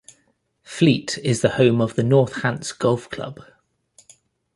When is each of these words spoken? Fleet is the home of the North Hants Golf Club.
Fleet 0.63 1.19
is 1.23 1.41
the 1.41 1.49
home 1.61 1.79
of 1.79 1.93
the 1.93 2.01
North 2.01 2.41
Hants 2.41 2.71
Golf 2.71 3.07
Club. 3.11 3.41